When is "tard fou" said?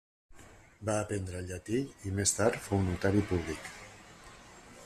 2.39-2.83